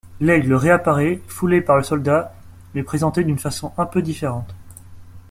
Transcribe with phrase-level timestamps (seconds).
[0.19, 2.33] L'aigle réapparaît, foulé par le soldat,
[2.73, 4.51] mais présenté d'une façon un peu différente.